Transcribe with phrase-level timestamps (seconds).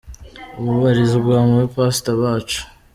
[0.57, 2.61] Ubu abarizwa mu ba Pastor bacu.